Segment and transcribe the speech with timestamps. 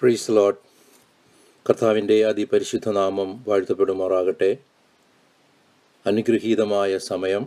[0.00, 0.60] പ്രീസ് ലോട്ട്
[1.68, 4.56] കർത്താവിന്റെ അതിപരിശുദ്ധ നാമം വാഴ്ത്തപ്പെടുമാറാകട്ടെ.
[6.06, 7.46] അനുഗ്രഹീതമായ സമയം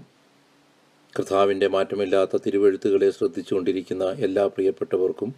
[1.20, 5.36] കർത്താവിന്റെ മാറ്റമില്ലാത്ത തിരുവഴുത്തുകളെ ശ്രദ്ധിച്ചുകൊണ്ടിരിക്കുന്ന എല്ലാ പ്രിയപ്പെട്ടവർക്കും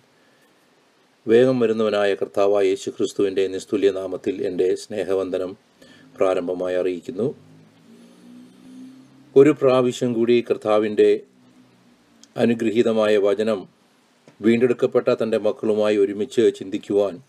[1.28, 5.58] വേഗം വരുന്നവനായ കർത്താവായ യേശു ക്രിസ്തുവിന്റെ നിസ്തുല്യ നാമത്തിൽ എന്റെ സ്നേഹവന്ദനം
[6.18, 7.36] പ്രാരംഭമായി അറിയിക്കുന്നു.
[9.36, 11.22] ഒരു പ്രാവശ്യം കൂടി കർത്താവിന്റെ
[12.38, 13.81] അനുഗ്രഹീതമായ വചനം
[14.42, 17.22] വീണ്ടെടുക്കപ്പെട്ട തന്റെ മക്കളുമായി ഒരുമിച്ച് ചിന്തിക്കുവാൻ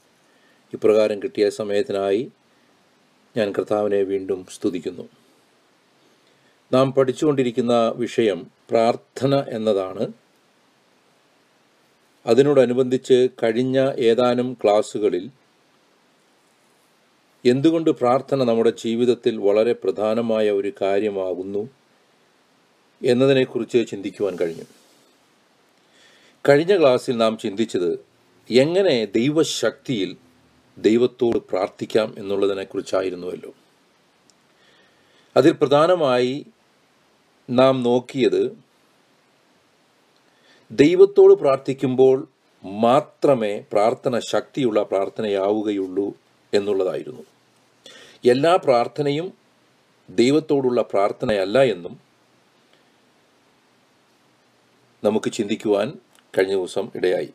[0.75, 2.33] ഇപ്രകാരം കിട്ടിയ സമയത്തിനായി
[3.37, 5.09] ഞാൻ കർത്താവിനെ വീണ്ടും സ്തുതിക്കുന്നു.
[6.73, 10.13] നാം പഠിച്ചുകൊണ്ടിരിക്കുന്ന വിഷയം പ്രാർത്ഥന എന്നതാണ്.
[12.27, 15.31] അതിനോടനുബന്ധിച്ച് കഴിഞ്ഞ ഏതാനും ക്ലാസ്സുകളിൽ
[17.45, 21.69] എന്തുകൊണ്ട് പ്രാർത്ഥന നമ്മുടെ ജീവിതത്തിൽ വളരെ പ്രധാനമായ ഒരു കാര്യമാകുന്നു
[23.03, 24.82] എന്നതിനെക്കുറിച്ച് ചിന്തിക്കുവാൻ കഴിഞ്ഞു.
[26.49, 28.07] കഴിഞ്ഞ ക്ലാസ്സിൽ നാം ചിന്തിച്ചത്
[28.51, 30.17] എങ്ങനെ ദൈവശക്തിയിൽ
[30.79, 33.53] ദൈവത്തോട് പ്രാർത്ഥിക്കാം എന്നുള്ളതിനെക്കുറിച്ചായിരുന്നുവല്ലോ.
[35.37, 36.47] അതിൽ പ്രധാനമായി
[37.51, 38.59] നാം നോക്കിയത്
[40.71, 42.29] ദൈവത്തോട് പ്രാർത്ഥിക്കുമ്പോൾ
[42.65, 46.15] മാത്രമേ പ്രാർത്ഥന ശക്തിയുള്ള പ്രാർത്ഥനയാവുകയുള്ളൂ
[46.55, 47.23] എന്നുള്ളതായിരുന്നു.
[48.25, 49.33] എല്ലാ പ്രാർത്ഥനയും
[50.11, 52.01] ദൈവത്തോടുള്ള പ്രാർത്ഥനയല്ല എന്നും
[55.05, 55.93] നമുക്ക് ചിന്തിക്കുവാൻ
[56.39, 57.31] കഴിഞ്ഞ ദിവസം ഇടയായി.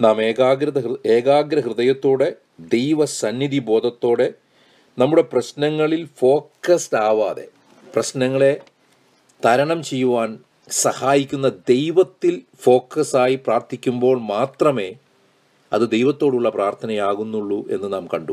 [0.00, 4.34] നാം ഏകാഗ്രത ഏകാഗ്ര ഹൃദയത്തോടെ ദൈവസന്നിധി ബോധത്തോടെ
[4.98, 7.48] നമ്മുടെ പ്രശ്നങ്ങളിൽ ഫോക്കസ്ഡ് ആവാതെ
[7.94, 8.60] പ്രശ്നങ്ങളെ
[9.44, 10.38] തരണം ചെയ്യുവാൻ
[10.70, 14.92] സഹായിക്കുന്ന ദൈവത്തിൽ ഫോക്കസായി പ്രാർത്ഥിക്കുമ്പോൾ മാത്രമേ
[15.72, 18.32] അത് ദൈവത്തോടുള്ള പ്രാർത്ഥനയാകുന്നുള്ളൂ എന്ന് നാം കണ്ടു.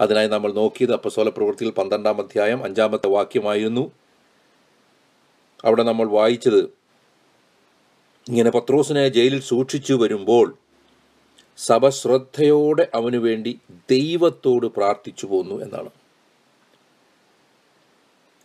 [0.00, 3.90] അതിനായി നമ്മൾ നോക്കിയത് അപ്പസോല പ്രവൃത്തിയിൽ പന്ത്രണ്ടാം അധ്യായം അഞ്ചാമത്തെ വാക്യമായിരുന്നു.
[5.64, 6.75] അവിടെ നമ്മൾ വായിച്ചത്
[8.26, 10.46] ഇങ്ങനെ പത്രോസിനെ ജയിലിൽ സൂക്ഷിച്ചു വരുമ്പോൾ
[11.58, 13.52] സഭ ശ്രദ്ധയോടെ അവനു വേണ്ടി
[13.90, 15.90] ദൈവത്തോട് പ്രാർത്ഥിച്ചു പോന്നു എന്നാണ്.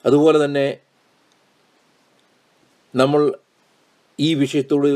[0.05, 0.67] അതുപോലെ തന്നെ
[2.95, 3.21] നമ്മൾ
[4.19, 4.89] ഈ വിഷയത്തോട്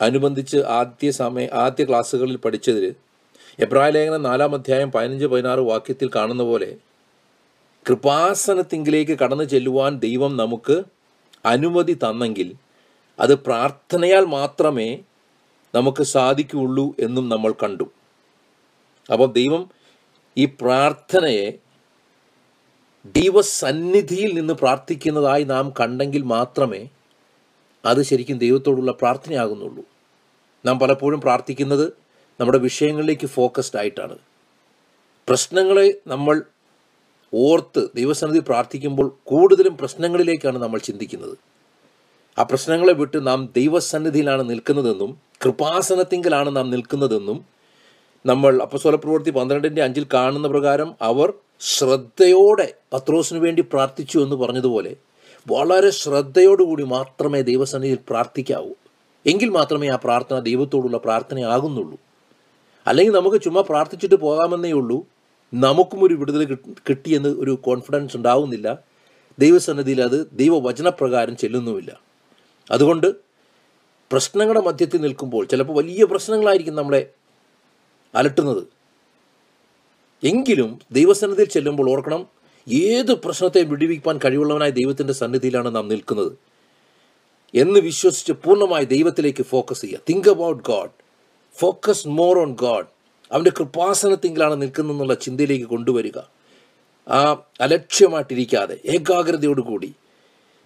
[0.00, 2.84] അനുബന്ധിച്ച് ആദ്യ സമയ ആദ്യ ക്ലാസ്സുകളിൽ പഠിച്ചതിൽ
[3.58, 6.70] എബ്രായ ലേഖനം നാലാം അധ്യായം പതിനഞ്ച് പതിനാറ് വാക്യത്തിൽ കാണുന്ന പോലെ
[7.86, 10.76] കൃപാസനത്തിങ്കിലേക്ക് കടന്നു ചെല്ലുവാൻ ദൈവം നമുക്ക്
[11.44, 12.48] അനുമതി തന്നെങ്കിൽ
[13.22, 14.98] അത് പ്രാർത്ഥനയാൽ മാത്രമേ
[15.74, 17.86] നമുക്ക് സാധിക്കുകയുള്ളൂ എന്നും നമ്മൾ കണ്ടു.
[19.12, 19.70] അപ്പോൾ ദൈവം
[20.38, 21.58] ഈ പ്രാർത്ഥനയെ
[23.06, 26.88] ദൈവസന്നിധിയിൽ നിന്ന് പ്രാർത്ഥിക്കുന്നതായി നാം കണ്ടെങ്കിൽ മാത്രമേ
[27.84, 29.84] അത് ശരിക്കും ദൈവത്തോടുള്ള പ്രാർത്ഥനയാകുന്നുള്ളൂ.
[30.66, 31.92] നാം പലപ്പോഴും പ്രാർത്ഥിക്കുന്നത്
[32.40, 34.16] നമ്മുടെ വിഷയങ്ങളിലേക്ക് ഫോക്കസ്ഡ് ആയിട്ടാണ്.
[35.28, 36.42] പ്രശ്നങ്ങളെ നമ്മൾ
[37.34, 41.51] ഓർത്ത് ദൈവസന്നിധി പ്രാർത്ഥിക്കുമ്പോൾ കൂടുതലും പ്രശ്നങ്ങളിലേക്കാണ് നമ്മൾ ചിന്തിക്കുന്നത്.
[42.38, 47.44] ആ പ്രശ്നങ്ങളെ വിട്ട് നാം ദൈവസന്നിധിയിലാണ് നിൽക്കുന്നതെന്നും കൃപാസനത്തിങ്കിലാണ് നാം നിൽക്കുന്നതെന്നും
[48.26, 54.96] നമ്മൾ അപ്പസ്വല പ്രവൃത്തി പന്ത്രണ്ടിന്റെ അഞ്ചിൽ കാണുന്ന പ്രകാരം അവർ ശ്രദ്ധയോടെ പത്രോസിനു വേണ്ടി പ്രാർത്ഥിച്ചു എന്ന് പറഞ്ഞതുപോലെ
[55.50, 58.70] വളരെ ശ്രദ്ധയോടുകൂടി മാത്രമേ ദൈവസന്നിധിയിൽ പ്രാർത്ഥിക്കാവൂ.
[59.26, 61.98] എങ്കിൽ മാത്രമേ ആ പ്രാർത്ഥന ദൈവത്തോടുള്ള പ്രാർത്ഥനയാകുന്നുള്ളൂ
[62.86, 65.06] അല്ലെങ്കിൽ നമുക്ക് ചുമ്മാ പ്രാർത്ഥിച്ചിട്ട് പോകാമെന്നേ ഉള്ളൂ.
[65.54, 68.78] നമുക്കും ഒരു വിടുതൽ കിട്ട്- കിട്ടിയെന്ന് ഒരു കോൺഫിഡൻസ് ഉണ്ടാവുന്നില്ല.
[69.38, 72.11] ദൈവസന്നിധിയിൽ അത് ദൈവവചനപ്രകാരം ചെല്ലുന്നുമില്ല.
[72.70, 73.14] അതുകൊണ്ട്
[74.12, 77.10] പ്രശ്നങ്ങളുടെ മധ്യത്തിൽ നിൽക്കുമ്പോൾ ചിലപ്പോൾ വലിയ പ്രശ്നങ്ങളായിരിക്കും നമ്മളെ
[78.14, 78.64] അലട്ടുന്നത്.
[80.24, 82.26] എങ്കിലും ദൈവസന്നിധിയിൽ ചെല്ലുമ്പോൾ ഓർക്കണം
[82.72, 86.32] ഏത് പ്രശ്നത്തെയും വിടിവിക്കാൻ കഴിവുള്ളവനായ ദൈവത്തിന്റെ സന്നിധിയിലാണ് നാം നിൽക്കുന്നത്
[87.54, 89.98] എന്ന് വിശ്വസിച്ച് പൂർണമായി ദൈവത്തിലേക്ക് ഫോക്കസ് ചെയ്യുക.
[90.08, 90.90] Think about God
[91.58, 92.86] focus more on God
[93.32, 96.18] അവന്റെ കൃപാസനത്തിങ്കിലാണ് നിൽക്കുന്നതെന്നുള്ള ചിന്തയിലേക്ക് കൊണ്ടുവരിക.
[97.08, 99.94] ആ അലക്ഷ്യമായിട്ടിരിക്കാതെ ഏകാഗ്രതയോടുകൂടി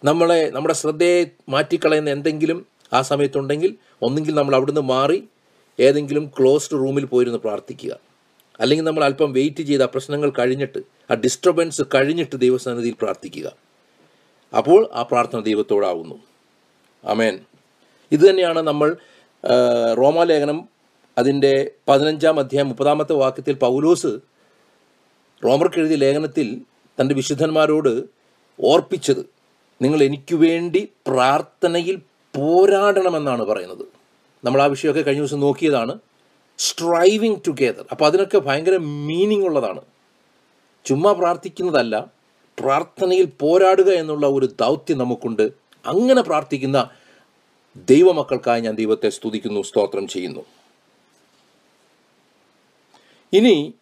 [0.04, 5.28] നമ്മളെ നമ്മുടെ ശ്രദ്ധയെ മാറ്റിക്കളയുന്ന എന്തെങ്കിലും ആ സമയത്തുണ്ടെങ്കിൽ ഒന്നെങ്കിൽ നമ്മൾ അവിടുന്ന് മാറി
[5.80, 7.98] ഏതെങ്കിലും ക്ലോസ്ഡ് റൂമിൽ പോയിരുന്ന് പ്രാർത്ഥിക്കുക.
[8.60, 10.78] അല്ലെങ്കിൽ നമ്മൾ അല്പം വെയിറ്റ് ചെയ്ത് ആ പ്രശ്നങ്ങൾ കഴിഞ്ഞിട്ട്
[11.10, 13.52] ആ ഡിസ്റ്റർബൻസ് കഴിഞ്ഞിട്ട് ദൈവസന്നിധിയിൽ പ്രാർത്ഥിക്കുക.
[14.56, 16.14] അപ്പോൾ ആ പ്രാർത്ഥന ദൈവത്തോടാവുന്നു.
[17.04, 17.38] അമേൻ
[18.12, 18.96] ഇത് തന്നെയാണ് നമ്മൾ
[19.98, 20.68] റോമാലേഖനം
[21.18, 24.18] അതിന്റെ പതിനഞ്ചാം അധ്യായം മുപ്പതാമത്തെ വാക്യത്തിൽ പൗലോസ്
[25.44, 26.60] റോമർക്ക് എഴുതിയ ലേഖനത്തിൽ
[27.00, 28.04] തന്റെ വിശുദ്ധന്മാരോട്
[28.64, 29.35] ഓർപ്പിച്ചത്.
[29.82, 31.96] നിങ്ങൾ എനിക്ക് വേണ്ടി പ്രാർത്ഥനയിൽ
[32.36, 33.84] പോരാടണമെന്നാണ് പറയുന്നത്.
[34.44, 35.98] നമ്മൾ ആ വിഷയമൊക്കെ കഴിഞ്ഞ ദിവസം നോക്കിയതാണ്.
[36.58, 39.80] സ്ട്രൈവിങ് ടുഗെദർ അപ്പോൾ അതിനൊക്കെ ഭയങ്കര മീനിങ് ഉള്ളതാണ്.
[40.84, 42.10] ചുമ്മാ പ്രാർത്ഥിക്കുന്നതല്ല
[42.58, 45.42] പ്രാർത്ഥനയിൽ പോരാടുക എന്നുള്ള ഒരു ദൗത്യം നമുക്കുണ്ട്.
[45.86, 46.90] അങ്ങനെ പ്രാർത്ഥിക്കുന്ന
[47.76, 50.42] ദൈവമക്കൾക്കായി ഞാൻ ദൈവത്തെ സ്തുതിക്കുന്നു സ്തോത്രം ചെയ്യുന്നു.
[53.32, 53.74] ഇനി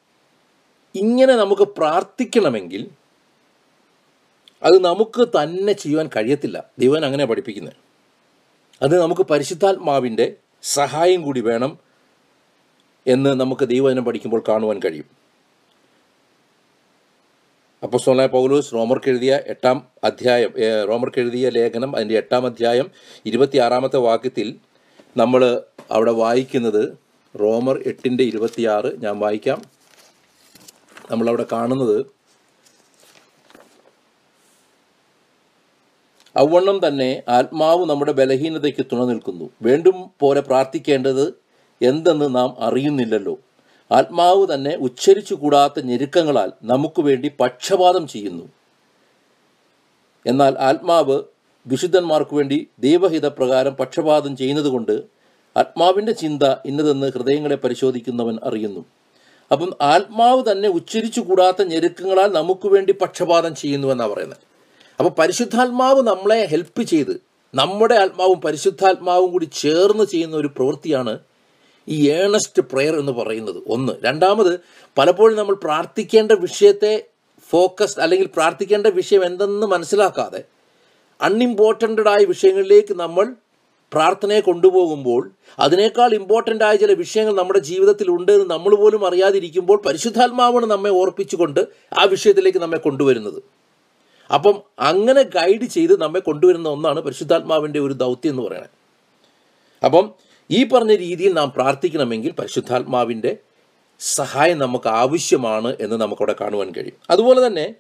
[0.95, 2.91] ഇങ്ങനെ നമുക്ക് പ്രാർത്ഥിക്കണമെങ്കിൽ
[4.65, 6.65] അത് നമുക്ക് തന്നെ ചെയ്യുവാൻ കഴിയത്തില്ല.
[6.79, 7.75] ദൈവൻ അങ്ങനെ പഠിപ്പിക്കുന്നത്
[8.83, 11.79] അത് നമുക്ക് പരിശുദ്ധാത്മാവിന്റെ സഹായം കൂടി വേണം
[13.07, 15.05] എന്ന് നമുക്ക് ദൈവവചനം പഠിക്കുമ്പോൾ കാണുവാൻ കഴിയും.
[17.83, 20.53] അപ്പോസ്തലനായ പൗലോസ് റോമർക്ക് എഴുതിയ എട്ടാം അധ്യായം
[20.89, 22.91] റോമർക്ക് എഴുതിയ ലേഖനം അതിന്റെ എട്ടാം അധ്യായം
[23.27, 24.59] ഇരുപത്തിയാറാമത്തെ വാക്യത്തിൽ
[25.17, 26.99] നമ്മൾ അവിടെ വായിക്കുന്നത്
[27.41, 29.63] റോമർ എട്ടിന്റെ ഇരുപത്തിയാറ് ഞാൻ വായിക്കാം.
[31.11, 32.14] നമ്മളവിടെ കാണുന്നത്
[36.37, 39.51] അവണ്ണം തന്നെ ആത്മാവ് നമ്മുടെ ബലഹീനതയ്ക്ക് തുണ നിൽക്കുന്നു.
[39.63, 41.35] വേണ്ടും പോലെ പ്രാർത്ഥിക്കേണ്ടത്
[41.83, 43.39] എന്തെന്ന് നാം അറിയുന്നില്ലല്ലോ.
[43.93, 48.49] ആത്മാവ് തന്നെ ഉച്ചരിച്ചു കൂടാത്ത ഞെരുക്കങ്ങളാൽ നമുക്ക് വേണ്ടി പക്ഷപാതം ചെയ്യുന്നു.
[50.27, 51.23] എന്നാൽ ആത്മാവ്
[51.67, 55.03] വിശുദ്ധന്മാർക്ക് വേണ്ടി ദൈവഹിതപ്രകാരം പക്ഷപാതം ചെയ്യുന്നതുകൊണ്ട്
[55.57, 58.85] ആത്മാവിന്റെ ചിന്ത ഇന്നതെന്ന് ഹൃദയങ്ങളെ പരിശോധിക്കുന്നവൻ അറിയുന്നു.
[59.53, 64.54] അപ്പം ആത്മാവ് തന്നെ ഉച്ചരിച്ചു കൂടാത്ത ഞെരുക്കങ്ങളാൽ നമുക്ക് വേണ്ടി പക്ഷപാതം ചെയ്യുന്നുവെന്നാണ് പറയുന്നത്.
[64.99, 67.21] അപ്പോൾ പരിശുദ്ധാത്മാവ് നമ്മളെ ഹെൽപ്പ് ചെയ്ത്
[67.55, 71.19] നമ്മുടെ ആത്മാവും പരിശുദ്ധാത്മാവും കൂടി ചേർന്ന് ചെയ്യുന്ന ഒരു പ്രവൃത്തിയാണ്
[71.89, 73.63] ഈ ഏണസ്റ്റ് പ്രെയർ എന്ന് പറയുന്നത്.
[73.67, 73.93] ഒന്ന്.
[74.05, 74.61] രണ്ടാമത്
[74.99, 77.05] പലപ്പോഴും നമ്മൾ പ്രാർത്ഥിക്കേണ്ട വിഷയത്തെ
[77.51, 80.45] ഫോക്കസ് അല്ലെങ്കിൽ പ്രാർത്ഥിക്കേണ്ട വിഷയം എന്തെന്ന് മനസ്സിലാക്കാതെ
[81.23, 83.35] അൺഇമ്പോർട്ടന്റ് ആയ വിഷയങ്ങളിലേക്ക് നമ്മൾ
[83.93, 90.67] പ്രാർത്ഥനയെ കൊണ്ടുപോകുമ്പോൾ അതിനേക്കാൾ ഇമ്പോർട്ടന്റ് ആയ ചില വിഷയങ്ങൾ നമ്മുടെ ജീവിതത്തിൽ ഉണ്ട് എന്ന് നമ്മൾ പോലും അറിയാതിരിക്കുമ്പോൾ പരിശുദ്ധാത്മാവാണ്
[90.67, 91.61] നമ്മെ ഓർപ്പിച്ചുകൊണ്ട്
[91.93, 93.64] ആ വിഷയത്തിലേക്ക് നമ്മെ കൊണ്ടുവരുന്നത്.
[94.33, 98.71] അപ്പം അങ്ങനെ ഗൈഡ് ചെയ്ത് നമ്മെ കൊണ്ടുവരുന്ന ഒന്നാണ് പരിശുദ്ധാത്മാവിന്റെ ഒരു ദൗത്യം എന്ന് പറയുന്നത്
[99.85, 100.15] അപ്പം
[100.51, 103.37] ഈ പറഞ്ഞ രീതിയിൽ നാം പ്രാർത്ഥിക്കണമെങ്കിൽ പരിശുദ്ധാത്മാവിന്റെ
[104.01, 106.97] സഹായം നമുക്ക് ആവശ്യമാണ് എന്ന് നമുക്കവിടെ കാണുവാൻ കഴിയും.
[107.11, 107.75] അതുപോലെ തന്നെ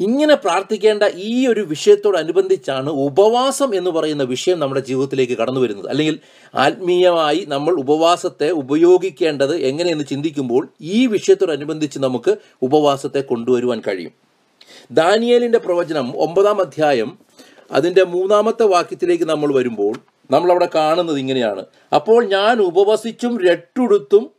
[0.00, 5.88] ഇങ്ങനെ പ്രാർത്ഥിക്കേണ്ട ഈ ഒരു വിഷയത്തോടനുബന്ധിച്ചാണ് ഉപവാസം എന്ന് പറയുന്ന വിഷയം നമ്മുടെ ജീവിതത്തിലേക്ക് കടന്നു വരുന്നത്.
[5.88, 6.18] അല്ലെങ്കിൽ
[6.54, 14.25] ആത്മീയമായി നമ്മൾ ഉപവാസത്തെ ഉപയോഗിക്കേണ്ടത് എങ്ങനെയെന്ന് ചിന്തിക്കുമ്പോൾ ഈ വിഷയത്തോടനുബന്ധിച്ച് നമുക്ക് ഉപവാസത്തെ കൊണ്ടുവരുവാൻ കഴിയും.
[14.90, 17.18] ദാനിയേലിന്റെ പ്രവചനം ഒമ്പതാം അധ്യായം
[17.72, 19.94] അതിന്റെ മൂന്നാമത്തെ വാക്യത്തിലേക്ക് നമ്മൾ വരുമ്പോൾ
[20.30, 21.64] നമ്മളവിടെ കാണുന്നത് ഇങ്ങനെയാണ്.
[21.94, 24.30] അപ്പോൾ ഞാൻ ഉപവസിച്ചും രട്ടുടുത്തും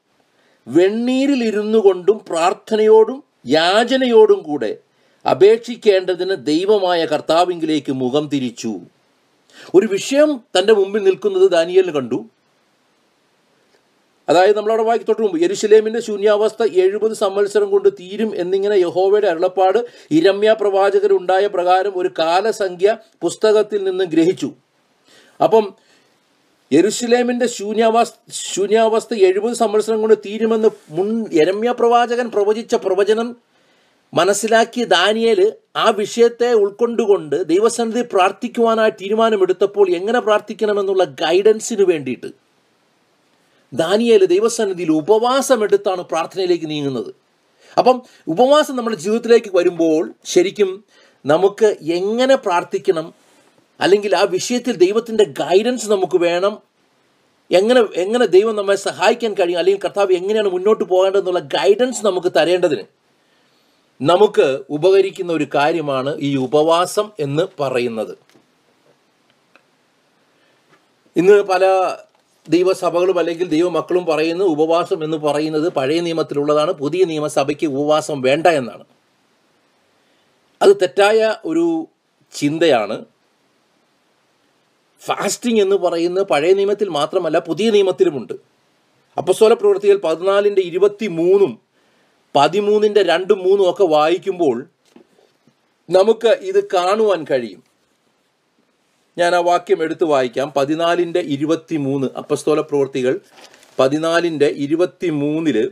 [0.67, 4.77] വെണ്ണീരിലിരുന്നു കൊണ്ടും പ്രാർത്ഥനയോടും യാചനയോടും കൂടെ
[5.29, 8.79] അപേക്ഷിക്കേണ്ടതിന് ദൈവമായ കർത്താവിങ്കിലേക്ക് മുഖം തിരിച്ചു.
[9.75, 12.25] ഒരു വിഷയം തന്റെ മുമ്പിൽ നിൽക്കുന്നത് ദാനിയലിന് കണ്ടു.
[14.29, 20.53] അതായത് നമ്മളവിടെ വായിക്ക് തൊട്ട് മുമ്പ് യെരുശലേമിന്റെ ശൂന്യാവസ്ഥ എഴുപത് സംവത്സരം കൊണ്ട് തീരും എന്നിങ്ങനെ യഹോവയുടെ അരുളപ്പാട് ഇരമ്യ
[20.53, 24.51] പ്രവാചകരുണ്ടായ പ്രകാരം ഒരു കാലസംഖ്യ പുസ്തകത്തിൽ നിന്ന് ഗ്രഹിച്ചു.
[25.43, 25.73] അപ്പം
[26.73, 33.35] യെരുശലേമിന്റെ ശൂന്യാവസ്ഥ ശൂന്യാവസ്ഥ എഴുപത് സംവത്സരം കൊണ്ട് തീരുമെന്ന് മുൻ യരമ്യ പ്രവാചകൻ പ്രവചിച്ച പ്രവചനം
[34.13, 42.46] മനസ്സിലാക്കിയ ദാനിയേൽ ആ വിഷയത്തെ ഉൾക്കൊണ്ടുകൊണ്ട് ദൈവസന്നിധി പ്രാർത്ഥിക്കുവാനായി തീരുമാനമെടുത്തപ്പോൾ എങ്ങനെ പ്രാർത്ഥിക്കണമെന്നുള്ള ഗൈഡൻസിന് വേണ്ടിയിട്ട്.
[43.73, 47.15] ദാനിയേൽ ദൈവസന്നിധിയിൽ ഉപവാസം എടുത്താണ് പ്രാർത്ഥനയിലേക്ക് നീങ്ങുന്നത്.
[47.77, 50.83] അപ്പം ഉപവാസം നമ്മുടെ ജീവിതത്തിലേക്ക് വരുമ്പോൾ ശരിക്കും
[51.25, 53.13] നമുക്ക് എങ്ങനെ പ്രാർത്ഥിക്കണം?
[53.81, 56.57] അല്ലെങ്കിൽ ആ വിഷയത്തിൽ ദൈവത്തിന്റെ ഗൈഡൻസ് നമുക്ക് വേണം?
[57.51, 59.57] എങ്ങനെ എങ്ങനെ ദൈവം നമ്മെ സഹായിക്കാൻ കഴിയും?
[59.57, 62.83] അല്ലെങ്കിൽ കർത്താവ് എങ്ങനെയാണ് മുന്നോട്ട് പോകേണ്ടതെന്നുള്ള ഗൈഡൻസ് നമുക്ക് തരേണ്ടതിന്
[64.01, 68.17] നമുക്ക് ഉപകരിക്കുന്ന ഒരു കാര്യമാണ് ഈ ഉപവാസം എന്ന് പറയുന്നത്.
[71.15, 71.63] ഇന്ന് പല
[72.49, 78.83] ദൈവസഭകളും അല്ലെങ്കിൽ ദൈവമക്കളും പറയുന്ന ഉപവാസം എന്ന് പറയുന്നത് പഴയ നിയമത്തിലുള്ളതാണ് പുതിയ നിയമസഭയ്ക്ക് ഉപവാസം വേണ്ട എന്നാണ്.
[80.61, 81.87] അത് തെറ്റായ ഒരു
[82.33, 83.05] ചിന്തയാണ്.
[84.99, 88.33] ഫാസ്റ്റിംഗ് എന്ന് പറയുന്നത് പഴയ നിയമത്തിൽ മാത്രമല്ല പുതിയ നിയമത്തിലുമുണ്ട്.
[89.17, 91.59] അപ്പസ്വല പ്രവൃത്തികൾ പതിനാലിന്റെ ഇരുപത്തി മൂന്നും
[92.35, 94.69] പതിമൂന്നിന്റെ രണ്ടും മൂന്നും ഒക്കെ വായിക്കുമ്പോൾ
[95.89, 97.66] നമുക്ക് ഇത് കാണുവാൻ കഴിയും.
[99.17, 100.53] ഞാൻ ആ വാക്യം എടുത്ത് വായിക്കാം.
[100.55, 103.19] പതിനാലിന്റെ ഇരുപത്തി മൂന്ന് അപ്പസ്തോല പ്രവൃത്തികൾ.
[103.79, 105.71] പതിനാലിന്റെ ഇരുപത്തി മൂന്നിൽ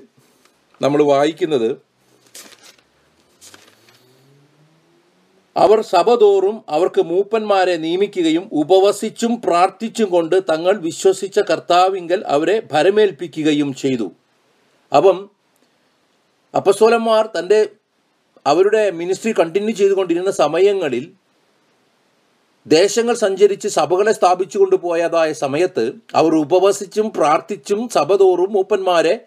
[0.82, 1.82] നമ്മൾ വായിക്കുന്നത്
[5.58, 14.12] അവർ സഭതോറും അവർക്ക് മൂപ്പന്മാരെ നിയമിക്കുകയും ഉപവസിച്ചും പ്രാർത്ഥിച്ചും കൊണ്ട് തങ്ങൾ വിശ്വസിച്ച കർത്താവിങ്കൽ അവരെ ഭരമേൽപ്പിക്കുകയും ചെയ്തു.
[14.96, 15.30] അപ്പം
[16.56, 17.70] അപ്പസ്തോലന്മാർ തന്റെ
[18.48, 21.14] അവരുടെ മിനിസ്ട്രി കണ്ടിന്യൂ ചെയ്തുകൊണ്ടിരുന്ന സമയങ്ങളിൽ
[22.68, 29.20] ദേശങ്ങൾ സഞ്ചരിച്ച് സഭകളെ സ്ഥാപിച്ചു കൊണ്ടുപോയതായ സമയത്ത് അവർ ഉപവസിച്ചും പ്രാർത്ഥിച്ചും സഭതോറും മൂപ്പന്മാരെ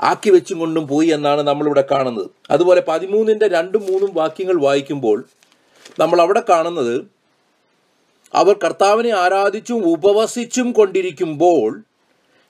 [0.00, 2.30] ആക്കി വെച്ചും കൊണ്ടും പോയി എന്നാണ് നമ്മളിവിടെ കാണുന്നത്.
[2.50, 5.24] അതുപോലെ പതിമൂന്നിന്റെ രണ്ടും മൂന്നും വാക്യങ്ങൾ വായിക്കുമ്പോൾ
[6.00, 7.06] നമ്മൾ അവിടെ കാണുന്നത്
[8.34, 11.82] അവർ കർത്താവിനെ ആരാധിച്ചും ഉപവസിച്ചും കൊണ്ടിരിക്കുമ്പോൾ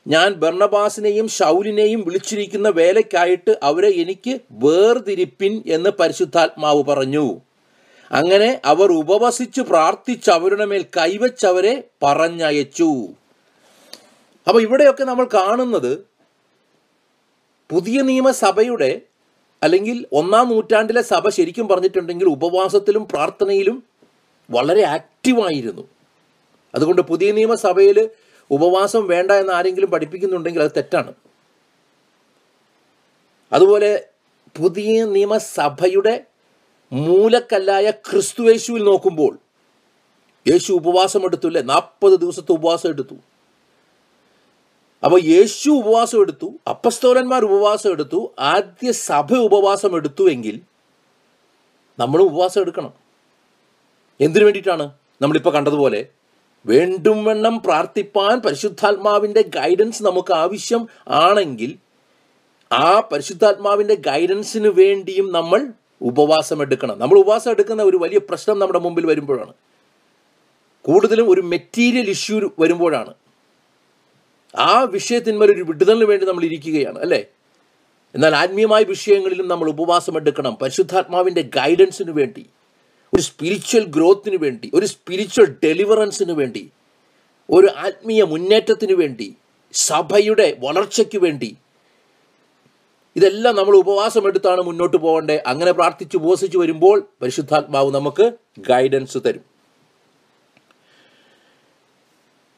[0.07, 7.41] ഞാൻ ബർണബാസിനെയും ഷൗലിനെയും വിളിച്ചിരിക്കുന്ന വേലയ്ക്കായിട്ട് അവരെ എനിക്ക് വേർതിരിപ്പിൻ എന്ന് പരിശുദ്ധാത്മാവ് പറഞ്ഞു.
[8.13, 13.09] അങ്ങനെ അവർ ഉപവസിച്ച് പ്രാർത്ഥിച്ച് അവരുടെ മേൽ കൈവച്ചവരെ പറഞ്ഞയച്ചു.
[14.49, 16.05] അപ്പൊ ഇവിടെയൊക്കെ നമ്മൾ കാണുന്നത്
[17.71, 19.03] പുതിയ നിയമസഭയുടെ
[19.63, 23.83] അല്ലെങ്കിൽ ഒന്നാം നൂറ്റാണ്ടിലെ സഭ ശരിക്കും പറഞ്ഞിട്ടുണ്ടെങ്കിൽ ഉപവാസത്തിലും പ്രാർത്ഥനയിലും
[24.51, 25.89] വളരെ ആക്റ്റീവായിരുന്നു.
[26.75, 28.09] അതുകൊണ്ട് പുതിയ നിയമസഭയിൽ
[28.51, 31.13] ഉപവാസം വേണ്ട എന്ന് ആരെങ്കിലും പഠിപ്പിക്കുന്നുണ്ടെങ്കിൽ അത് തെറ്റാണ്.
[33.53, 34.05] അതുപോലെ
[34.57, 36.30] പുതിയ നിയമസഭയുടെ
[36.93, 39.39] മൂലക്കല്ലായ ക്രിസ്തുവേശുവിൽ നോക്കുമ്പോൾ
[40.49, 43.17] യേശു ഉപവാസം എടുത്തു അല്ലേ നാൽപ്പത് ദിവസത്തെ ഉപവാസം എടുത്തു.
[45.05, 50.61] അപ്പോൾ യേശു ഉപവാസം എടുത്തു അപ്പസ്തോലന്മാർ ഉപവാസം എടുത്തു ആദ്യ സഭ ഉപവാസം എടുത്തു എങ്കിൽ
[51.99, 52.93] നമ്മൾ ഉപവാസം എടുക്കണം.
[54.21, 54.91] എന്തിനു വേണ്ടിയിട്ടാണ്?
[55.23, 56.09] നമ്മളിപ്പോൾ കണ്ടതുപോലെ
[56.67, 61.79] വേണ്ടും വണ്ണം പ്രാർത്ഥിപ്പാൻ പരിശുദ്ധാത്മാവിന്റെ ഗൈഡൻസ് നമുക്ക് ആവശ്യം ആണെങ്കിൽ
[62.73, 66.99] ആ പരിശുദ്ധാത്മാവിന്റെ ഗൈഡൻസിന് വേണ്ടിയും നമ്മൾ ഉപവാസം എടുക്കണം.
[66.99, 69.53] നമ്മൾ ഉപവാസം എടുക്കുന്ന ഒരു വലിയ പ്രശ്നം നമ്മുടെ മുമ്പിൽ വരുമ്പോഴാണ്.
[70.85, 73.15] കൂടുതലും ഒരു മെറ്റീരിയൽ ഇഷ്യൂ വരുമ്പോഴാണ്.
[74.59, 77.25] ആ വിഷയത്തിന്മേൽ ഒരു വിടുതലിന് വേണ്ടി നമ്മൾ ഇരിക്കുകയാണ് അല്ലേ?
[78.15, 80.59] എന്നാൽ ആത്മീയമായ വിഷയങ്ങളിലും നമ്മൾ ഉപവാസം എടുക്കണം.
[80.63, 82.47] പരിശുദ്ധാത്മാവിന്റെ ഗൈഡൻസിന് വേണ്ടി
[83.15, 86.71] ഒരു സ്പിരിച്വൽ ഗ്രോത്തിന് വേണ്ടി ഒരു സ്പിരിച്വൽ ഡെലിവറൻസിന് വേണ്ടി
[87.51, 89.37] ഒരു ആത്മീയ മുന്നേറ്റത്തിന് വേണ്ടി
[89.73, 91.57] സഭയുടെ വളർച്ചയ്ക്ക് വേണ്ടി
[93.17, 99.45] ഇതെല്ലാം നമ്മൾ ഉപവാസം എടുത്താണ് മുന്നോട്ട് പോകേണ്ടത് അങ്ങനെ പ്രാർത്ഥിച്ച് ഉപവസിച്ച് വരുമ്പോൾ പരിശുദ്ധാത്മാവ് നമുക്ക് ഗൈഡൻസ് തരും.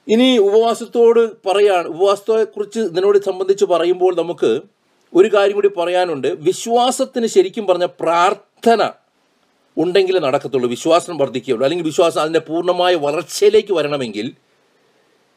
[0.09, 4.61] ഇനി ഉപവാസത്തോട് പറയാൻ ഉപവാസത്തെക്കുറിച്ച് ഇതിനോട് സംബന്ധിച്ച് പറയുമ്പോൾ നമുക്ക്
[5.14, 6.28] ഒരു കാര്യം കൂടി പറയാനുണ്ട്.
[6.28, 8.90] വിശ്വാസത്തിന് ശരിക്കും പറഞ്ഞ പ്രാർത്ഥന
[9.76, 10.68] ഉണ്ടെങ്കിലേ നടക്കത്തുള്ളൂ.
[10.68, 11.64] വിശ്വാസം വർദ്ധിക്കുകയുള്ളൂ.
[11.64, 14.32] അല്ലെങ്കിൽ വിശ്വാസം അതിന്റെ പൂർണമായ വളർച്ചയിലേക്ക് വരണമെങ്കിൽ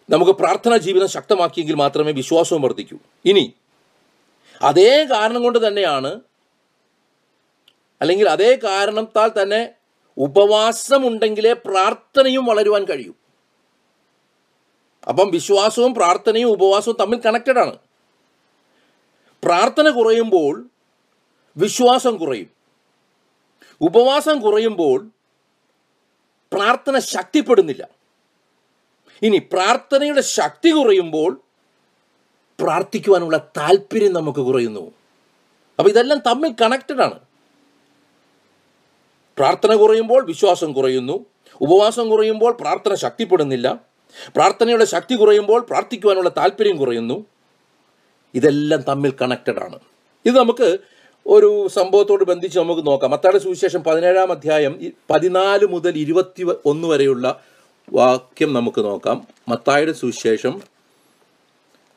[0.10, 2.98] നമുക്ക് പ്രാർത്ഥനാ ജീവിതം ശക്തമാക്കിയെങ്കിൽ മാത്രമേ വിശ്വാസവും വർദ്ധിക്കൂ.
[3.26, 3.54] ഇനി
[4.62, 6.22] അതേ കാരണം കൊണ്ട് തന്നെയാണ്
[8.02, 9.74] അല്ലെങ്കിൽ അതേ കാരണത്താൽ തന്നെ
[10.18, 13.14] ഉപവാസമുണ്ടെങ്കിലേ പ്രാർത്ഥനയും വളരുവാൻ കഴിയൂ.
[15.08, 17.76] അപ്പം വിശ്വാസവും പ്രാർത്ഥനയും ഉപവാസവും തമ്മിൽ കണക്റ്റഡ് ആണ്.
[19.44, 20.70] പ്രാർത്ഥന കുറയുമ്പോൾ
[21.58, 22.50] വിശ്വാസം കുറയും.
[23.82, 25.10] ഉപവാസം കുറയുമ്പോൾ
[26.54, 27.88] പ്രാർത്ഥന ശക്തിപ്പെടുന്നില്ല.
[29.22, 31.42] ഇനി പ്രാർത്ഥനയുടെ ശക്തി കുറയുമ്പോൾ
[32.60, 34.92] പ്രാർത്ഥിക്കുവാനുള്ള താല്പര്യം നമുക്ക് കുറയുന്നു.
[35.80, 37.20] അപ്പോൾ ഇതെല്ലാം തമ്മിൽ കണക്റ്റഡ് ആണ്.
[39.38, 41.26] പ്രാർത്ഥന കുറയുമ്പോൾ വിശ്വാസം കുറയുന്നു.
[41.62, 43.80] ഉപവാസം കുറയുമ്പോൾ പ്രാർത്ഥന ശക്തിപ്പെടുന്നില്ല.
[44.36, 47.26] പ്രാർത്ഥനയുടെ ശക്തി കുറയുമ്പോൾ പ്രാർത്ഥിക്കുവാനുള്ള താല്പര്യം കുറയുന്നു.
[48.36, 49.80] ഇതെല്ലാം തമ്മിൽ കണക്റ്റഡ് ആണ്.
[50.26, 50.78] ഇത് നമുക്ക്
[51.28, 53.12] ഒരു സംഭവത്തോട് ബന്ധിച്ച് നമുക്ക് നോക്കാം.
[53.12, 57.40] മത്താടെ സുവിശേഷം പതിനേഴാം അധ്യായം പതിനാല് മുതൽ ഇരുപത്തി ഒന്ന് വരെയുള്ള
[57.94, 59.28] വാക്യം നമുക്ക് നോക്കാം.
[59.48, 60.75] മത്തായുടെ സുവിശേഷം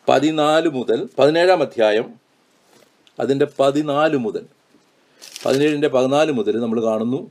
[0.09, 2.15] പതിനാല് മുതൽ പതിനേഴാം അധ്യായം
[3.21, 4.45] അതിന്റെ പതിനാല് മുതൽ
[5.47, 7.31] പതിനേഴിന്റെ പതിനാല് മുതൽ നമ്മൾ കാണുന്നു.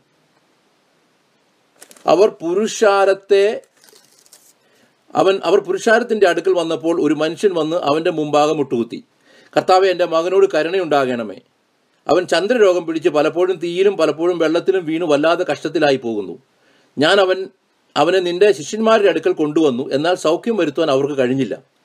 [2.05, 3.61] അവർ പുരുഷാരത്തെ
[5.15, 9.03] അവൻ അവർ പുരുഷാരത്തിന്റെ അടുക്കൽ വന്നപ്പോൾ ഒരു മനുഷ്യൻ വന്ന് അവന്റെ മുമ്പാകെ മുട്ടുകുത്തി.
[9.57, 11.35] കർത്താവെ എന്റെ മകനോട് കരുണയുണ്ടാകണമേ.
[12.07, 16.39] അവൻ ചന്ദ്രരോഗം പിടിച്ച് പലപ്പോഴും തീയിലും പലപ്പോഴും വെള്ളത്തിലും വീണു വല്ലാതെ കഷ്ടത്തിലായി പോകുന്നു.
[16.97, 17.49] ഞാൻ അവൻ
[17.97, 21.76] അവനെ നിന്റെ ശിഷ്യന്മാരുടെ അടുക്കൽ കൊണ്ടുവന്നു എന്നാൽ സൗഖ്യം വരുത്തുവാൻ അവർക്ക് കഴിഞ്ഞില്ല.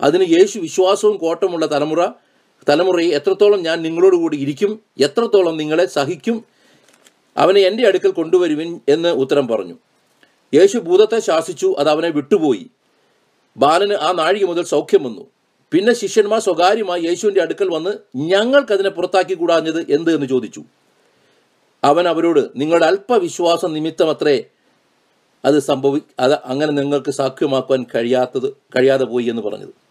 [0.00, 2.06] അതിന് യേശു വിശ്വാസവും കോട്ടമുള്ള തലമുറ
[2.68, 6.44] തലമുറയെ എത്രത്തോളം ഞാൻ നിങ്ങളോടുകൂടി ഇരിക്കും എത്രത്തോളം നിങ്ങളെ സഹിക്കും
[7.36, 9.74] അവനെ എന്റെ അടുക്കൽ കൊണ്ടുവരുവിൻ എന്ന് ഉത്തരം പറഞ്ഞു.
[10.54, 12.70] യേശു ഭൂതത്തെ ശാസിച്ചു അത് അവനെ വിട്ടുപോയി.
[13.56, 15.26] ബാലന് ആ നാഴിക മുതൽ സൗഖ്യം വന്നു.
[15.72, 20.64] പിന്നെ ശിഷ്യന്മാർ സ്വകാര്യമായി യേശുവിന്റെ അടുക്കൽ വന്ന് ഞങ്ങൾക്കതിനെ പുറത്താക്കി കൂടാഞ്ഞത് എന്ത് എന്ന് ചോദിച്ചു.
[21.84, 24.44] അവൻ അവരോട് നിങ്ങളുടെ അല്പവിശ്വാസം നിമിത്തമത്രേ
[25.44, 29.89] അത് സംഭവി അത് അങ്ങനെ നിങ്ങൾക്ക് സാക്ഷ്യമാക്കുവാൻ കഴിയാത്തത് കഴിയാതെ പോയി എന്ന് പറഞ്ഞത്.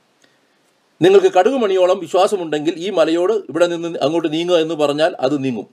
[1.02, 5.68] നിങ്ങൾക്ക് കടുകുമണിയോളം വിശ്വാസമുണ്ടെങ്കിൽ ഈ മലയോട് ഇവിടെ നിന്ന് അങ്ങോട്ട് നീങ്ങുക എന്ന് പറഞ്ഞാൽ അത് നീങ്ങും.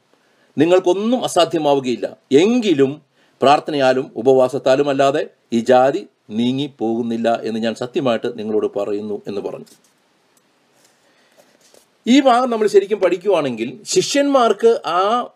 [0.59, 2.17] നിങ്ങൾക്കൊന്നും അസാധ്യമാവുകയില്ല.
[2.33, 3.03] എങ്കിലും
[3.43, 9.65] പ്രാർത്ഥനയാലും ഉപവാസത്താലും അല്ലാതെ ഈ ജാതി നീങ്ങി പോകുന്നില്ല എന്ന് ഞാൻ സത്യമായിട്ട് നിങ്ങളോട് പറയുന്നു എന്ന് പറഞ്ഞു.
[12.07, 15.29] ഈ ഭാഗം നമ്മൾ ശരിക്കും പഠിക്കുവാണെങ്കിൽ ശിഷ്യന്മാർക്ക് ആ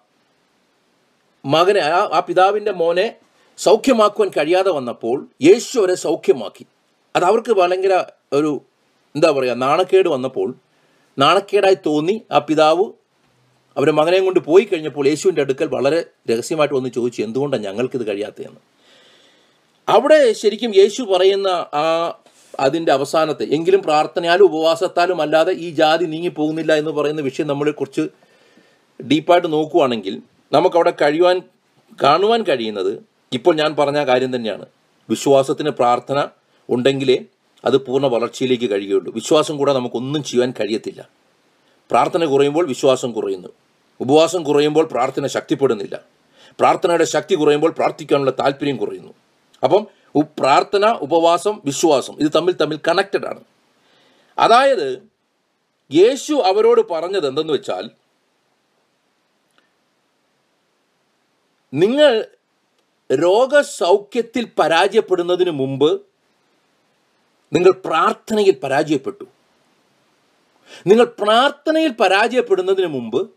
[1.46, 3.14] മകനെ ആ ആ പിതാവിന്റെ മോനെ
[3.58, 6.66] സൗഖ്യമാക്കുവാൻ കഴിയാതെ വന്നപ്പോൾ യേശു അവരെ സൗഖ്യമാക്കി.
[7.16, 8.60] അത് അവർക്ക് ഭയങ്കര ഒരു
[9.14, 10.54] എന്താ പറയുക നാണക്കേട് വന്നപ്പോൾ
[11.18, 12.84] നാണക്കേടായി തോന്നി ആ പിതാവ്
[13.76, 18.60] അവരുടെ മകനെയും കൊണ്ട് പോയി കഴിഞ്ഞപ്പോൾ യേശുവിന്റെ അടുക്കൽ വളരെ രഹസ്യമായിട്ട് വന്ന് ചോദിച്ചു എന്തുകൊണ്ടാണ് ഞങ്ങൾക്കിത് കഴിയാത്തതെന്ന്?
[19.88, 21.84] അവിടെ ശരിക്കും യേശു പറയുന്ന ആ
[22.60, 28.08] അതിന്റെ അവസാനത്തെ എങ്കിലും പ്രാർത്ഥനയാലും ഉപവാസത്താലും അല്ലാതെ ഈ ജാതി നീങ്ങി പോകുന്നില്ല എന്ന് പറയുന്ന വിഷയം നമ്മളെ കുറച്ച്
[29.00, 31.42] ഡീപ്പായിട്ട് നോക്കുവാണെങ്കിൽ നമുക്കവിടെ കഴിയുവാൻ
[32.02, 32.92] കാണുവാൻ കഴിയുന്നത്
[33.32, 34.66] ഇപ്പോൾ ഞാൻ പറഞ്ഞ കാര്യം തന്നെയാണ്.
[35.08, 36.28] വിശ്വാസത്തിന് പ്രാർത്ഥന
[36.68, 37.24] ഉണ്ടെങ്കിലേ
[37.64, 39.12] അത് പൂർണ വളർച്ചയിലേക്ക് കഴിയുകയുള്ളൂ.
[39.12, 41.08] വിശ്വാസം കൂടെ നമുക്കൊന്നും ചെയ്യാൻ കഴിയത്തില്ല.
[41.90, 43.48] പ്രാർത്ഥന കുറയുമ്പോൾ വിശ്വാസം കുറയുന്നു.
[44.00, 46.00] ഉപവാസം കുറയുമ്പോൾ പ്രാർത്ഥന ശക്തിപ്പെടുന്നില്ല.
[46.60, 49.12] പ്രാർത്ഥനയുടെ ശക്തി കുറയുമ്പോൾ പ്രാർത്ഥിക്കാനുള്ള താല്പര്യം കുറയുന്നു.
[49.64, 49.86] അപ്പം
[50.38, 53.44] പ്രാർത്ഥന ഉപവാസം വിശ്വാസം ഇത് തമ്മിൽ തമ്മിൽ കണക്റ്റഡ് ആണ്.
[54.38, 55.02] അതായത്
[55.92, 57.90] യേശു അവരോട് പറഞ്ഞത് എന്തെന്ന് വെച്ചാൽ
[61.74, 62.24] നിങ്ങൾ
[63.14, 66.02] രോഗസൗഖ്യത്തിൽ പരാജയപ്പെടുന്നതിന് മുമ്പ്
[67.52, 69.24] നിങ്ങൾ പ്രാർത്ഥനയിൽ പരാജയപ്പെട്ടു.
[70.86, 73.30] നിങ്ങൾ പ്രാർത്ഥനയിൽ പരാജയപ്പെടുന്നതിന് മുമ്പ്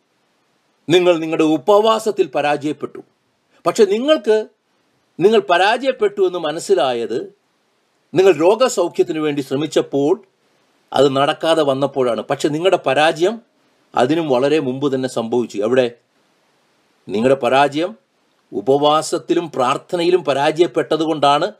[0.89, 2.99] നിങ്ങൾ നിങ്ങളുടെ ഉപവാസത്തിൽ പരാജയപ്പെട്ടു.
[3.65, 4.47] പക്ഷെ നിങ്ങൾക്ക്
[5.19, 7.33] നിങ്ങൾ പരാജയപ്പെട്ടു എന്ന് മനസ്സിലായത്
[8.13, 10.23] നിങ്ങൾ രോഗസൗഖ്യത്തിന് വേണ്ടി ശ്രമിച്ചപ്പോൾ
[10.93, 12.21] അത് നടക്കാതെ വന്നപ്പോഴാണ്.
[12.21, 13.41] പക്ഷെ നിങ്ങളുടെ പരാജയം
[13.95, 15.57] അതിനും വളരെ മുമ്പ് തന്നെ സംഭവിച്ചു.
[15.57, 15.91] എവിടെ?
[17.09, 17.95] നിങ്ങളുടെ പരാജയം
[18.53, 21.51] ഉപവാസത്തിലും പ്രാർത്ഥനയിലും പരാജയപ്പെട്ടത് കൊണ്ടാണ്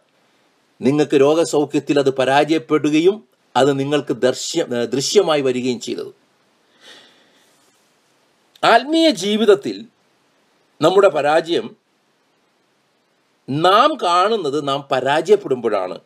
[0.83, 6.15] നിങ്ങൾക്ക് രോഗസൗഖ്യത്തിൽ അത് പരാജയപ്പെടുകയും അത് നിങ്ങൾക്ക് ദർശ്യ ദൃശ്യമായി വരികയും ചെയ്തത്.
[8.63, 9.85] ആത്മീയ ജീവിതത്തിൽ
[10.81, 11.75] നമ്മുടെ പരാജയം
[13.49, 15.99] നാം കാണുന്നത് നാം പരാജയപ്പെടുമ്പോഴാണ്.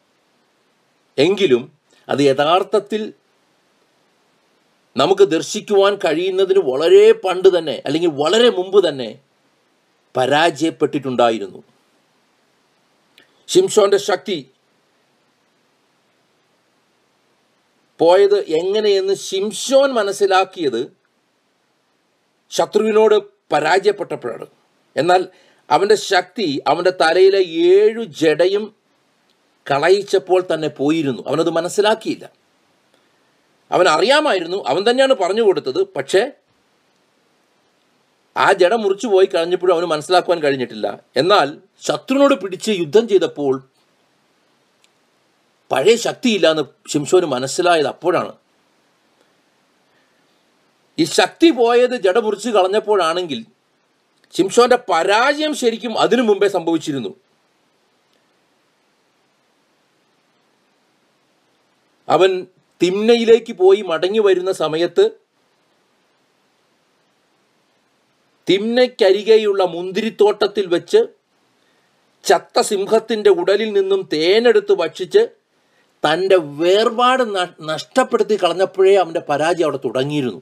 [1.17, 1.71] എങ്കിലും
[2.10, 3.13] അത് യഥാർത്ഥത്തിൽ
[4.97, 9.19] നമുക്ക് ദർശിക്കുവാൻ കഴിയുന്നതിന് വളരെ പണ്ട് തന്നെ അല്ലെങ്കിൽ വളരെ മുമ്പ് തന്നെ
[10.17, 11.63] പരാജയപ്പെട്ടിട്ടുണ്ടായിരുന്നു.
[13.47, 14.38] ഷിംഷോന്റെ ശക്തി
[17.99, 20.97] പോയത് എങ്ങനെയെന്ന് ശിംഷോൻ മനസ്സിലാക്കിയത്
[22.49, 24.45] ശത്രുവിനോട് പരാജയപ്പെട്ടപ്പോഴാണ്.
[24.97, 25.27] എന്നാൽ
[25.69, 28.75] അവന്റെ ശക്തി അവന്റെ തലയിലെ ഏഴു ജടയും
[29.71, 31.27] കളയിച്ചപ്പോൾ തന്നെ പോയിരുന്നു.
[31.27, 32.29] അവനത് മനസ്സിലാക്കിയില്ല.
[33.71, 36.31] അവൻ അറിയാമായിരുന്നു അവൻ തന്നെയാണ് പറഞ്ഞു കൊടുത്തത് പക്ഷേ
[38.38, 40.99] ആ ജട മുറിച്ചു പോയി കഴിഞ്ഞപ്പോഴും അവന് മനസ്സിലാക്കുവാൻ കഴിഞ്ഞിട്ടില്ല.
[41.15, 43.69] എന്നാൽ ശത്രുവിനോട് പിടിച്ച് യുദ്ധം ചെയ്തപ്പോൾ
[45.71, 48.34] പഴയ ശക്തിയില്ല എന്ന് ശിംശോന് മനസ്സിലായത് അപ്പോഴാണ്.
[50.99, 53.45] ഈ ശക്തി പോയത് ജട മുറിച്ച് കളഞ്ഞപ്പോഴാണെങ്കിൽ
[54.34, 57.12] ശിംഷോന്റെ പരാജയം ശരിക്കും അതിനു മുമ്പേ സംഭവിച്ചിരുന്നു.
[62.10, 62.47] അവൻ
[62.84, 65.12] തിമ്നയിലേക്ക് പോയി മടങ്ങി വരുന്ന സമയത്ത്
[68.49, 70.97] തിമ്നയ്ക്കരികെയുള്ള മുന്തിരിത്തോട്ടത്തിൽ വെച്ച്
[72.25, 75.37] ചത്ത സിംഹത്തിന്റെ ഉടലിൽ നിന്നും തേനെടുത്ത് ഭക്ഷിച്ച്
[76.05, 77.23] തന്റെ വേർപാട്
[77.62, 80.41] നഷ്ടപ്പെടുത്തി കളഞ്ഞപ്പോഴേ അവന്റെ പരാജയം അവിടെ തുടങ്ങിയിരുന്നു.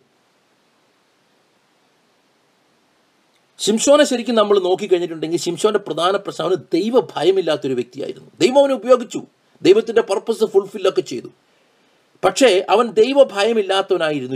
[3.59, 8.31] ശിംഷോനെ ശരിക്കും നമ്മൾ നോക്കിക്കഴിഞ്ഞിട്ടുണ്ടെങ്കിൽ ശിംഷോന്റെ പ്രധാന പ്രശ്നം അവന് ദൈവ ഭയമില്ലാത്തൊരു വ്യക്തിയായിരുന്നു.
[8.41, 9.21] ദൈവം അവനെ ഉപയോഗിച്ചു.
[9.61, 11.27] ദൈവത്തിന്റെ പർപ്പസ് ഫുൾഫില്ലൊക്കെ ചെയ്തു.
[12.25, 14.35] പക്ഷേ അവൻ ദൈവ ഭയമില്ലാത്തവനായിരുന്നു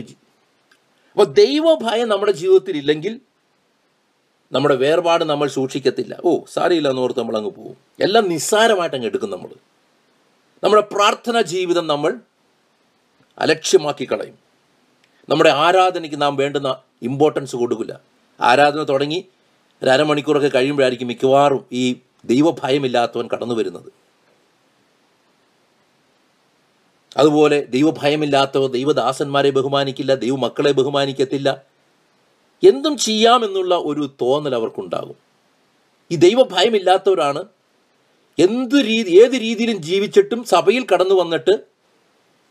[1.11, 3.19] അപ്പോൾ ദൈവ ഭയം നമ്മുടെ ജീവിതത്തിൽ ഇല്ലെങ്കിൽ
[4.51, 6.17] നമ്മുടെ വേർപാട് നമ്മൾ സൂക്ഷിക്കത്തില്ല.
[6.25, 9.49] ഓ സാരിയില്ല എന്നോർത്ത് നമ്മൾ അങ്ങ് പോകും എല്ലാം നിസ്സാരമായിട്ട് അങ്ങ് എടുക്കും നമ്മൾ.
[10.63, 12.19] നമ്മുടെ പ്രാർത്ഥന ജീവിതം നമ്മൾ
[13.39, 14.39] അലക്ഷ്യമാക്കി കളയും.
[15.29, 17.99] നമ്മുടെ ആരാധനയ്ക്ക് നാം വേണ്ടുന്ന ഇമ്പോർട്ടൻസ് കൊടുക്കില്ല.
[18.41, 19.25] ആരാധന തുടങ്ങി
[19.83, 23.93] ഒരു അരമണിക്കൂറൊക്കെ കഴിയുമ്പോഴായിരിക്കും മിക്കവാറും ഈ ദൈവഭയമില്ലാത്തവൻ കടന്നു വരുന്നത്.
[27.17, 31.63] അതുപോലെ ദൈവഭയമില്ലാത്തവർ ദൈവദാസന്മാരെ ബഹുമാനിക്കില്ല ദൈവമക്കളെ ബഹുമാനിക്കത്തില്ല.
[32.67, 35.15] എന്തും ചെയ്യാമെന്നുള്ള ഒരു തോന്നൽ അവർക്കുണ്ടാകും.
[36.11, 37.43] ഈ ദൈവഭയമില്ലാത്തവരാണ്
[38.39, 41.59] എന്ത് രീതി ഏത് രീതിയിലും ജീവിച്ചിട്ടും സഭയിൽ കടന്നു വന്നിട്ട്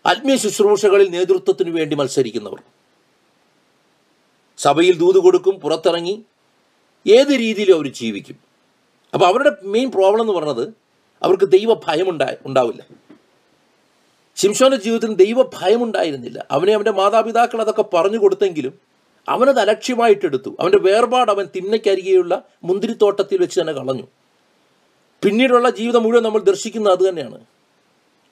[0.07, 2.61] ആത്മീയ ശുശ്രൂഷകളിൽ നേതൃത്വത്തിന് വേണ്ടി മത്സരിക്കുന്നവർ.
[4.59, 6.24] സഭയിൽ ദൂത് കൊടുക്കും പുറത്തിറങ്ങി
[7.07, 8.37] ഏത് രീതിയിലും അവർ ജീവിക്കും.
[9.14, 10.74] അപ്പോൾ അവരുടെ മെയിൻ പ്രോബ്ലം എന്ന് പറഞ്ഞത്
[11.22, 12.87] അവർക്ക് ദൈവ ഭയം ഉണ്ടാ ഉണ്ടാവില്ല.
[14.37, 18.79] ശിംഷോന്റെ ജീവിതത്തിൽ ദൈവ ഭയം ഉണ്ടായിരുന്നില്ല അവനെ അവന്റെ മാതാപിതാക്കൾ അതൊക്കെ പറഞ്ഞു കൊടുത്തെങ്കിലും
[19.29, 20.57] അവനത് അലക്ഷ്യമായിട്ടെടുത്തു.
[20.61, 24.07] അവന്റെ വേർപാട് അവൻ തിന്നയ്ക്കരികെയുള്ള മുന്തിരിത്തോട്ടത്തിൽ വെച്ച് തന്നെ കളഞ്ഞു.
[25.22, 27.44] പിന്നീടുള്ള ജീവിതം മുഴുവൻ നമ്മൾ ദർശിക്കുന്നത് അത് തന്നെയാണ്.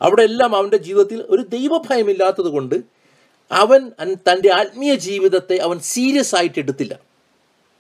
[0.03, 2.75] അവിടെ എല്ലാം അവന്റെ ജീവിതത്തിൽ ഒരു ദൈവഭയമില്ലാത്തത് കൊണ്ട്
[3.53, 6.99] അവൻ തന്റെ ആത്മീയ ജീവിതത്തെ അവൻ സീരിയസ് ആയിട്ട് എടുത്തില്ല.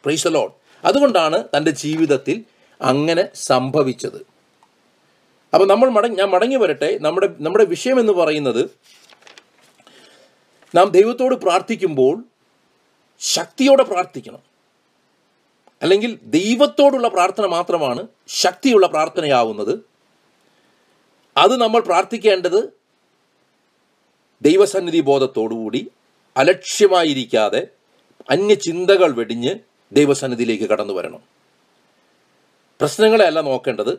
[0.04, 0.50] പ്രൈസലോൺ
[0.84, 2.44] അതുകൊണ്ടാണ് തന്റെ ജീവിതത്തിൽ
[2.82, 4.26] അങ്ങനെ സംഭവിച്ചത്.
[5.54, 6.98] അപ്പോൾ നമ്മൾ മടങ്ങി ഞാൻ മടങ്ങി വരട്ടെ.
[6.98, 8.70] നമ്മുടെ നമ്മുടെ വിഷയം എന്ന് പറയുന്നത്
[10.74, 12.24] നാം ദൈവത്തോട് പ്രാർത്ഥിക്കുമ്പോൾ
[13.20, 14.55] ശക്തിയോടെ പ്രാർത്ഥിക്കണം.
[15.82, 19.78] അല്ലെങ്കിൽ ദൈവത്തോടുള്ള പ്രാർത്ഥന മാത്രമാണ് ശക്തിയുള്ള പ്രാർത്ഥനയാവുന്നത്.
[21.36, 22.72] അത് നമ്മൾ പ്രാർത്ഥിക്കേണ്ടത്
[24.42, 25.90] ദൈവസന്നിധി ബോധത്തോടുകൂടി
[26.36, 27.66] അലക്ഷ്യമായിരിക്കാതെ
[28.30, 29.54] അന്യചിന്തകൾ വെടിഞ്ഞ്
[29.92, 31.20] ദൈവസന്നിധിയിലേക്ക് കടന്നു വരണം.
[32.80, 33.98] പ്രശ്നങ്ങളെ അല്ല നോക്കേണ്ടത്.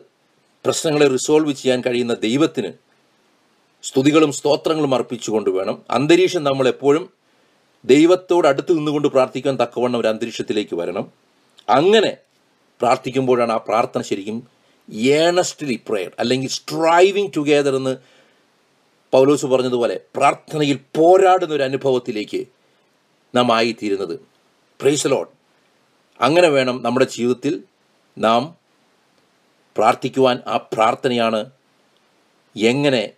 [0.64, 2.72] പ്രശ്നങ്ങളെ റിസോൾവ് ചെയ്യാൻ കഴിയുന്ന ദൈവത്തിന്
[3.82, 5.82] സ്തുതികളും സ്തോത്രങ്ങളും അർപ്പിച്ചുകൊണ്ട് വേണം.
[5.90, 7.10] അന്തരീക്ഷം നമ്മൾ എപ്പോഴും
[7.84, 11.27] ദൈവത്തോട് അടുത്ത് നിന്നുകൊണ്ട് പ്രാർത്ഥിക്കാൻ തക്കവണ്ണം ഒരു അന്തരീക്ഷത്തിലേക്ക് വരണം.
[11.68, 12.16] അങ്ങനെ
[12.80, 14.46] പ്രാർത്ഥിക്കുമ്പോഴാണ് ആ പ്രാർത്ഥന ശരിക്കും
[15.16, 17.96] ഏണസ്റ്റ്ലി പ്രേയർ അല്ലെങ്കിൽ സ്ട്രൈവിങ് ടുഗെദർ എന്ന്
[19.12, 22.46] പൗലോസ് പറഞ്ഞതുപോലെ പ്രാർത്ഥനയിൽ പോരാടുന്ന ഒരു അനുഭവത്തിലേക്ക്
[23.34, 24.20] നാം ആയിത്തീരുന്നത്.
[24.80, 25.26] പ്രൈസലോൺ
[26.20, 27.62] അങ്ങനെ വേണം നമ്മുടെ ജീവിതത്തിൽ
[28.18, 28.56] നാം
[29.76, 31.50] പ്രാർത്ഥിക്കുവാൻ ആ പ്രാർത്ഥനയാണ്
[32.56, 33.12] എങ്ങനെ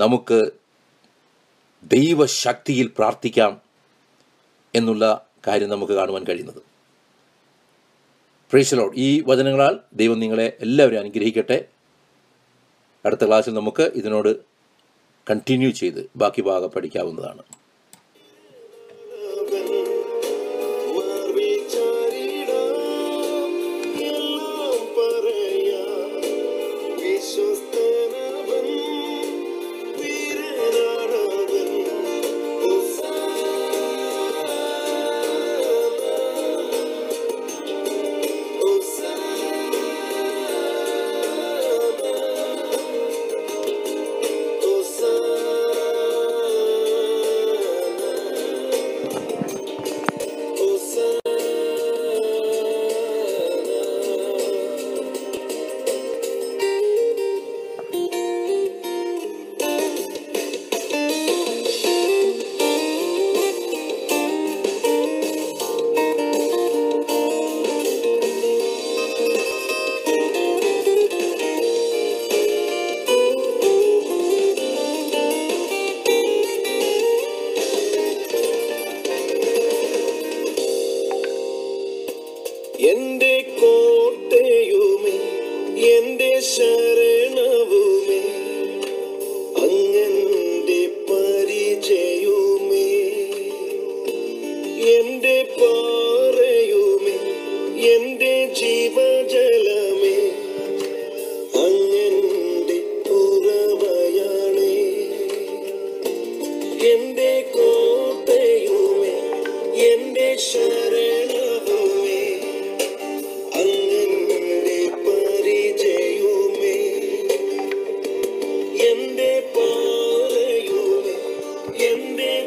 [0.00, 0.52] നമുക്ക്
[1.82, 3.60] ദൈവശക്തിയിൽ പ്രാർത്ഥിക്കാം
[4.74, 6.75] എന്നുള്ള കാര്യം നമുക്ക് കാണുവാൻ കഴിയുന്നത്.
[8.50, 11.64] പ്രൈസലോഡ് ഈ വചനങ്ങളാൽ ദൈവം നിങ്ങളെ എല്ലാവരും അനുഗ്രഹിക്കട്ടെ.
[13.04, 14.36] അടുത്ത ക്ലാസ്സിൽ നമുക്ക് ഇതിനോട്
[15.30, 17.42] കണ്ടിന്യൂ ചെയ്ത് ബാക്കി ഭാഗം പഠിക്കാവുന്നതാണ്.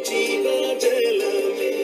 [0.09, 1.21] जीवा जल
[1.59, 1.78] में